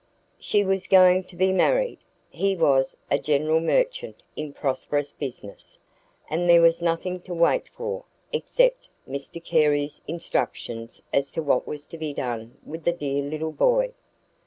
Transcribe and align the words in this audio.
She 0.39 0.65
was 0.65 0.87
going 0.87 1.25
to 1.25 1.35
be 1.35 1.53
married. 1.53 1.99
He 2.31 2.55
was 2.55 2.97
a 3.11 3.19
"general 3.19 3.59
merchant" 3.59 4.23
in 4.35 4.51
prosperous 4.51 5.13
business, 5.13 5.77
and 6.27 6.49
there 6.49 6.63
was 6.63 6.81
nothing 6.81 7.19
to 7.19 7.35
wait 7.35 7.69
for 7.69 8.05
except 8.33 8.89
Mr 9.07 9.39
Carey's 9.45 10.01
instructions 10.07 11.03
as 11.13 11.31
to 11.33 11.43
what 11.43 11.67
was 11.67 11.85
to 11.85 11.99
be 11.99 12.15
done 12.15 12.57
with 12.65 12.83
the 12.83 12.93
dear 12.93 13.21
little 13.21 13.51
boy. 13.51 13.93